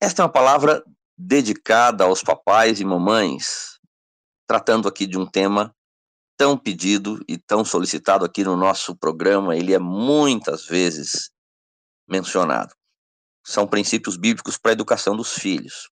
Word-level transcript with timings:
Esta 0.00 0.22
é 0.22 0.24
uma 0.24 0.32
palavra 0.32 0.84
dedicada 1.16 2.04
aos 2.04 2.22
papais 2.22 2.80
e 2.80 2.84
mamães, 2.84 3.80
tratando 4.46 4.86
aqui 4.86 5.08
de 5.08 5.18
um 5.18 5.26
tema 5.26 5.74
tão 6.36 6.56
pedido 6.56 7.20
e 7.26 7.36
tão 7.36 7.64
solicitado 7.64 8.24
aqui 8.24 8.44
no 8.44 8.56
nosso 8.56 8.96
programa. 8.96 9.56
Ele 9.56 9.74
é 9.74 9.78
muitas 9.78 10.66
vezes 10.66 11.32
mencionado. 12.08 12.72
São 13.44 13.66
princípios 13.66 14.16
bíblicos 14.16 14.56
para 14.56 14.70
a 14.70 14.74
educação 14.74 15.16
dos 15.16 15.32
filhos. 15.32 15.90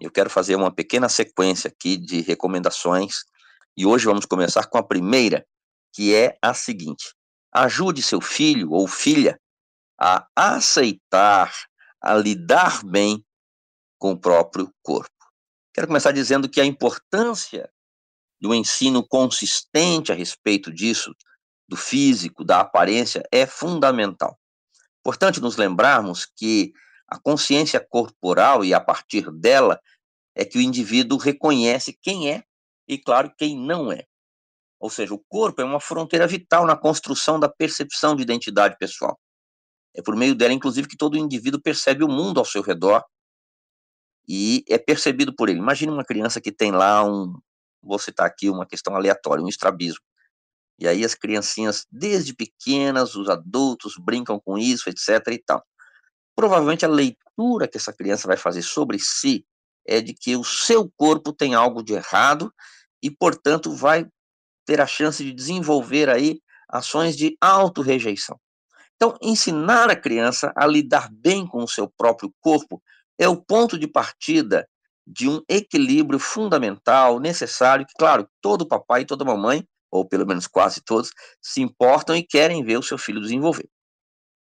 Eu 0.00 0.10
quero 0.10 0.30
fazer 0.30 0.56
uma 0.56 0.74
pequena 0.74 1.10
sequência 1.10 1.68
aqui 1.68 1.98
de 1.98 2.22
recomendações 2.22 3.16
e 3.76 3.84
hoje 3.84 4.06
vamos 4.06 4.24
começar 4.24 4.66
com 4.66 4.78
a 4.78 4.82
primeira, 4.82 5.46
que 5.92 6.14
é 6.14 6.38
a 6.40 6.54
seguinte: 6.54 7.14
ajude 7.52 8.02
seu 8.02 8.22
filho 8.22 8.70
ou 8.70 8.88
filha 8.88 9.38
a 10.00 10.26
aceitar, 10.34 11.52
a 12.00 12.14
lidar 12.14 12.82
bem 12.82 13.22
com 14.02 14.10
o 14.10 14.18
próprio 14.18 14.68
corpo. 14.82 15.14
Quero 15.72 15.86
começar 15.86 16.10
dizendo 16.10 16.48
que 16.48 16.60
a 16.60 16.64
importância 16.64 17.70
do 18.40 18.52
ensino 18.52 19.06
consistente 19.06 20.10
a 20.10 20.14
respeito 20.16 20.72
disso, 20.72 21.14
do 21.68 21.76
físico, 21.76 22.42
da 22.44 22.58
aparência, 22.58 23.22
é 23.30 23.46
fundamental. 23.46 24.36
Importante 24.98 25.40
nos 25.40 25.56
lembrarmos 25.56 26.26
que 26.26 26.72
a 27.06 27.16
consciência 27.16 27.78
corporal 27.78 28.64
e 28.64 28.74
a 28.74 28.80
partir 28.80 29.30
dela 29.30 29.80
é 30.34 30.44
que 30.44 30.58
o 30.58 30.60
indivíduo 30.60 31.16
reconhece 31.16 31.96
quem 32.02 32.28
é 32.28 32.42
e, 32.88 32.98
claro, 32.98 33.32
quem 33.38 33.56
não 33.56 33.92
é. 33.92 34.04
Ou 34.80 34.90
seja, 34.90 35.14
o 35.14 35.24
corpo 35.28 35.62
é 35.62 35.64
uma 35.64 35.78
fronteira 35.78 36.26
vital 36.26 36.66
na 36.66 36.74
construção 36.74 37.38
da 37.38 37.48
percepção 37.48 38.16
de 38.16 38.24
identidade 38.24 38.76
pessoal. 38.80 39.16
É 39.94 40.02
por 40.02 40.16
meio 40.16 40.34
dela, 40.34 40.52
inclusive, 40.52 40.88
que 40.88 40.96
todo 40.96 41.16
indivíduo 41.16 41.62
percebe 41.62 42.02
o 42.02 42.08
mundo 42.08 42.40
ao 42.40 42.44
seu 42.44 42.62
redor 42.62 43.04
e 44.28 44.64
é 44.68 44.78
percebido 44.78 45.34
por 45.34 45.48
ele. 45.48 45.58
Imagine 45.58 45.92
uma 45.92 46.04
criança 46.04 46.40
que 46.40 46.52
tem 46.52 46.70
lá 46.70 47.04
um, 47.04 47.38
vou 47.82 47.98
citar 47.98 48.26
aqui 48.26 48.48
uma 48.48 48.66
questão 48.66 48.94
aleatória, 48.94 49.44
um 49.44 49.48
estrabismo. 49.48 50.04
E 50.78 50.88
aí 50.88 51.04
as 51.04 51.14
criancinhas, 51.14 51.86
desde 51.90 52.34
pequenas, 52.34 53.14
os 53.14 53.28
adultos 53.28 53.94
brincam 53.98 54.40
com 54.40 54.58
isso, 54.58 54.88
etc 54.88 55.26
e 55.28 55.38
tal. 55.38 55.62
Provavelmente 56.34 56.84
a 56.84 56.88
leitura 56.88 57.68
que 57.68 57.76
essa 57.76 57.92
criança 57.92 58.26
vai 58.26 58.36
fazer 58.36 58.62
sobre 58.62 58.98
si 58.98 59.44
é 59.86 60.00
de 60.00 60.14
que 60.14 60.36
o 60.36 60.44
seu 60.44 60.90
corpo 60.96 61.32
tem 61.32 61.54
algo 61.54 61.82
de 61.82 61.92
errado 61.92 62.52
e, 63.02 63.10
portanto, 63.10 63.74
vai 63.74 64.06
ter 64.64 64.80
a 64.80 64.86
chance 64.86 65.22
de 65.22 65.32
desenvolver 65.32 66.08
aí 66.08 66.40
ações 66.68 67.16
de 67.16 67.36
auto-rejeição. 67.40 68.38
Então, 68.96 69.16
ensinar 69.20 69.90
a 69.90 69.96
criança 69.96 70.52
a 70.56 70.66
lidar 70.66 71.08
bem 71.12 71.46
com 71.46 71.62
o 71.64 71.68
seu 71.68 71.88
próprio 71.88 72.32
corpo 72.40 72.80
é 73.22 73.28
o 73.28 73.36
ponto 73.36 73.78
de 73.78 73.86
partida 73.86 74.68
de 75.06 75.28
um 75.28 75.42
equilíbrio 75.48 76.18
fundamental, 76.18 77.18
necessário, 77.18 77.86
que, 77.86 77.94
claro, 77.98 78.28
todo 78.40 78.66
papai 78.66 79.02
e 79.02 79.06
toda 79.06 79.24
mamãe, 79.24 79.66
ou 79.90 80.06
pelo 80.06 80.26
menos 80.26 80.46
quase 80.46 80.80
todos, 80.80 81.10
se 81.40 81.60
importam 81.60 82.16
e 82.16 82.22
querem 82.22 82.64
ver 82.64 82.78
o 82.78 82.82
seu 82.82 82.96
filho 82.96 83.20
desenvolver. 83.20 83.68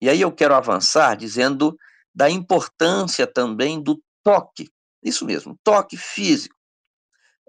E 0.02 0.10
aí 0.10 0.22
eu 0.22 0.32
quero 0.32 0.56
avançar 0.56 1.16
dizendo 1.16 1.76
da 2.14 2.30
importância 2.30 3.26
também 3.26 3.82
do 3.82 4.02
toque. 4.24 4.70
Isso 5.04 5.26
mesmo, 5.26 5.58
toque 5.64 5.98
físico. 5.98 6.56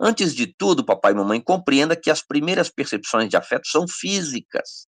Antes 0.01 0.35
de 0.35 0.47
tudo, 0.47 0.85
papai 0.85 1.13
e 1.13 1.15
mamãe, 1.15 1.41
compreenda 1.41 1.95
que 1.95 2.11
as 2.11 2.23
primeiras 2.23 2.71
percepções 2.71 3.29
de 3.29 3.37
afeto 3.37 3.69
são 3.69 3.87
físicas. 3.87 4.87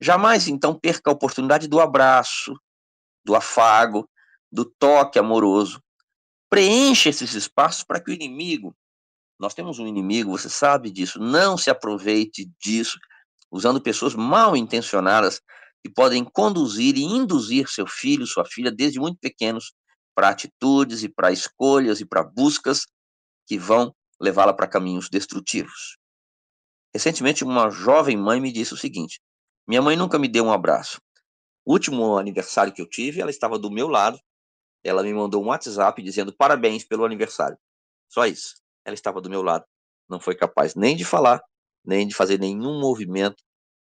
Jamais, 0.00 0.48
então, 0.48 0.78
perca 0.78 1.10
a 1.10 1.14
oportunidade 1.14 1.68
do 1.68 1.80
abraço, 1.80 2.54
do 3.24 3.36
afago, 3.36 4.08
do 4.50 4.64
toque 4.64 5.18
amoroso. 5.18 5.82
Preencha 6.48 7.08
esses 7.08 7.34
espaços 7.34 7.84
para 7.84 8.00
que 8.00 8.10
o 8.10 8.14
inimigo, 8.14 8.74
nós 9.38 9.54
temos 9.54 9.78
um 9.78 9.86
inimigo, 9.86 10.36
você 10.36 10.48
sabe 10.48 10.90
disso, 10.90 11.18
não 11.18 11.56
se 11.56 11.70
aproveite 11.70 12.50
disso, 12.60 12.98
usando 13.50 13.80
pessoas 13.80 14.14
mal 14.14 14.56
intencionadas 14.56 15.40
que 15.82 15.90
podem 15.90 16.24
conduzir 16.24 16.96
e 16.96 17.02
induzir 17.02 17.68
seu 17.68 17.86
filho, 17.86 18.26
sua 18.26 18.44
filha, 18.44 18.70
desde 18.70 19.00
muito 19.00 19.18
pequenos, 19.18 19.72
para 20.14 20.28
atitudes 20.28 21.02
e 21.02 21.08
para 21.08 21.32
escolhas 21.32 22.00
e 22.00 22.04
para 22.04 22.22
buscas 22.22 22.86
que 23.46 23.56
vão 23.56 23.94
levá-la 24.20 24.52
para 24.52 24.68
caminhos 24.68 25.08
destrutivos. 25.08 25.96
Recentemente, 26.92 27.44
uma 27.44 27.70
jovem 27.70 28.16
mãe 28.16 28.40
me 28.40 28.52
disse 28.52 28.74
o 28.74 28.76
seguinte: 28.76 29.20
minha 29.66 29.80
mãe 29.80 29.96
nunca 29.96 30.18
me 30.18 30.28
deu 30.28 30.44
um 30.44 30.52
abraço. 30.52 31.00
O 31.64 31.72
último 31.72 32.18
aniversário 32.18 32.72
que 32.72 32.82
eu 32.82 32.88
tive, 32.88 33.20
ela 33.20 33.30
estava 33.30 33.58
do 33.58 33.70
meu 33.70 33.88
lado. 33.88 34.18
Ela 34.84 35.02
me 35.02 35.12
mandou 35.12 35.42
um 35.42 35.48
WhatsApp 35.48 36.02
dizendo 36.02 36.34
parabéns 36.34 36.84
pelo 36.84 37.04
aniversário. 37.04 37.58
Só 38.08 38.26
isso. 38.26 38.54
Ela 38.84 38.94
estava 38.94 39.20
do 39.20 39.30
meu 39.30 39.42
lado. 39.42 39.64
Não 40.08 40.18
foi 40.18 40.34
capaz 40.34 40.74
nem 40.74 40.96
de 40.96 41.04
falar, 41.04 41.42
nem 41.84 42.06
de 42.06 42.14
fazer 42.14 42.38
nenhum 42.38 42.80
movimento, 42.80 43.42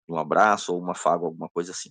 um 0.08 0.18
abraço 0.18 0.72
ou 0.72 0.80
uma 0.80 0.94
faga, 0.94 1.24
alguma 1.24 1.48
coisa 1.48 1.72
assim. 1.72 1.90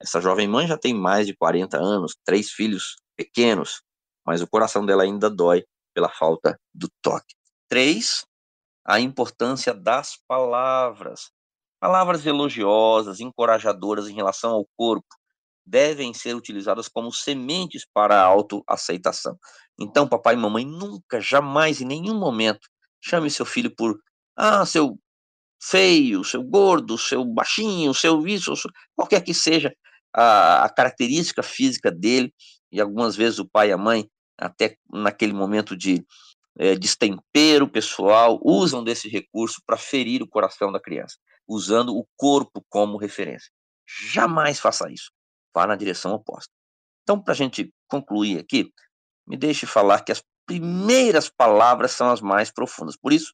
Essa 0.00 0.20
jovem 0.20 0.46
mãe 0.46 0.66
já 0.66 0.76
tem 0.76 0.94
mais 0.94 1.26
de 1.26 1.34
40 1.34 1.78
anos, 1.78 2.16
três 2.24 2.50
filhos 2.50 2.96
pequenos, 3.16 3.82
mas 4.24 4.42
o 4.42 4.46
coração 4.46 4.84
dela 4.84 5.02
ainda 5.02 5.30
dói 5.30 5.64
pela 5.94 6.08
falta 6.08 6.58
do 6.74 6.88
toque. 7.02 7.34
Três, 7.68 8.24
a 8.84 9.00
importância 9.00 9.72
das 9.72 10.18
palavras. 10.28 11.30
Palavras 11.80 12.24
elogiosas, 12.24 13.20
encorajadoras 13.20 14.08
em 14.08 14.14
relação 14.14 14.52
ao 14.52 14.66
corpo 14.76 15.06
devem 15.66 16.14
ser 16.14 16.34
utilizadas 16.34 16.88
como 16.88 17.12
sementes 17.12 17.84
para 17.92 18.20
a 18.20 18.24
autoaceitação. 18.24 19.36
Então, 19.78 20.08
papai 20.08 20.34
e 20.34 20.38
mamãe 20.38 20.64
nunca, 20.64 21.20
jamais, 21.20 21.80
em 21.80 21.84
nenhum 21.84 22.18
momento, 22.18 22.68
chame 23.00 23.30
seu 23.30 23.44
filho 23.44 23.74
por 23.74 23.98
ah, 24.36 24.64
seu 24.64 24.98
feio, 25.60 26.22
seu 26.22 26.42
gordo, 26.42 26.96
seu 26.96 27.24
baixinho, 27.24 27.92
seu 27.92 28.26
isso, 28.26 28.52
qualquer 28.94 29.22
que 29.22 29.34
seja 29.34 29.74
a, 30.12 30.64
a 30.64 30.68
característica 30.68 31.42
física 31.42 31.90
dele, 31.90 32.32
e 32.70 32.80
algumas 32.80 33.16
vezes 33.16 33.38
o 33.38 33.48
pai 33.48 33.70
e 33.70 33.72
a 33.72 33.78
mãe, 33.78 34.08
até 34.38 34.76
naquele 34.92 35.32
momento 35.32 35.76
de 35.76 36.04
é, 36.58 36.74
destempero 36.74 37.68
pessoal, 37.68 38.40
usam 38.42 38.84
desse 38.84 39.08
recurso 39.08 39.60
para 39.66 39.76
ferir 39.76 40.22
o 40.22 40.28
coração 40.28 40.70
da 40.70 40.80
criança, 40.80 41.16
usando 41.48 41.96
o 41.96 42.06
corpo 42.16 42.64
como 42.68 42.98
referência. 42.98 43.50
Jamais 44.12 44.58
faça 44.58 44.90
isso. 44.90 45.10
Vá 45.56 45.66
na 45.66 45.74
direção 45.74 46.12
oposta. 46.12 46.52
Então, 47.02 47.18
para 47.18 47.32
a 47.32 47.36
gente 47.36 47.72
concluir 47.88 48.38
aqui, 48.38 48.70
me 49.26 49.38
deixe 49.38 49.64
falar 49.64 50.02
que 50.02 50.12
as 50.12 50.22
primeiras 50.44 51.30
palavras 51.30 51.92
são 51.92 52.10
as 52.10 52.20
mais 52.20 52.52
profundas. 52.52 52.94
Por 52.94 53.10
isso, 53.10 53.32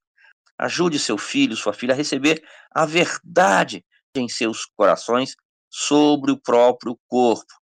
ajude 0.56 1.00
seu 1.00 1.18
filho, 1.18 1.56
sua 1.56 1.72
filha 1.72 1.94
a 1.94 1.96
receber 1.96 2.40
a 2.70 2.86
verdade 2.86 3.84
em 4.14 4.28
seus 4.28 4.64
corações 4.76 5.34
sobre 5.68 6.30
o 6.30 6.40
próprio 6.40 6.96
corpo. 7.08 7.52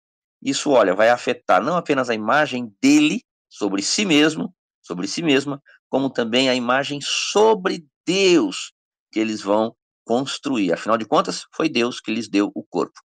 Isso, 0.43 0.73
olha, 0.73 0.95
vai 0.95 1.09
afetar 1.09 1.63
não 1.63 1.79
apenas 1.79 2.11
a 2.11 2.15
imagem 2.15 2.71
dele 2.83 3.23
sobre 3.49 3.81
si 3.81 4.05
mesmo, 4.05 4.55
sobre 4.83 5.09
si 5.09 5.23
mesma, 5.23 5.59
como 5.89 6.11
também 6.11 6.51
a 6.51 6.55
imagem 6.55 7.01
sobre 7.01 7.87
Deus 8.05 8.75
que 9.11 9.19
eles 9.19 9.41
vão 9.41 9.75
construir. 10.05 10.71
Afinal 10.71 10.99
de 10.99 11.07
contas, 11.07 11.47
foi 11.51 11.71
Deus 11.71 11.99
que 11.99 12.13
lhes 12.13 12.29
deu 12.29 12.53
o 12.55 12.63
corpo. 12.63 13.01